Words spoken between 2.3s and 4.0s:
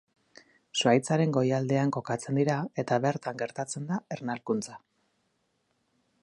dira eta bertan gertatzen